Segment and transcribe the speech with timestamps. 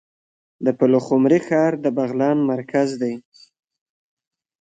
[0.65, 3.13] د پلخمري ښار د بغلان مرکز دی